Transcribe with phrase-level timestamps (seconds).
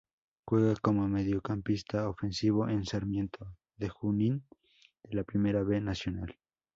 [0.45, 4.47] Juega como mediocampista ofensivo en Sarmiento de Junín
[5.03, 6.39] de la Primera B Nacional.